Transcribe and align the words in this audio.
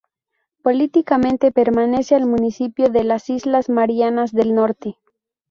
Políticamente 0.63 1.51
pertenece 1.51 2.15
al 2.15 2.25
Municipio 2.25 2.89
de 2.89 3.03
las 3.03 3.29
islas 3.29 3.69
Marianas 3.69 4.31
del 4.31 4.55
Norte. 4.55 4.97